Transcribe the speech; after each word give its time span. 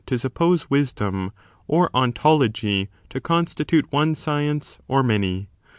to 0.07 0.17
suppose 0.17 0.67
Wisdom 0.67 1.31
or 1.67 1.91
Ontology 1.95 2.89
to 3.11 3.21
constitute 3.21 3.91
one 3.91 4.15
science 4.15 4.79
or 4.87 5.03
many 5.03 5.47